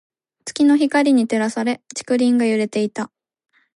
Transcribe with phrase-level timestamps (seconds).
[0.45, 3.11] 月の光に照らされ、竹林が揺れていた。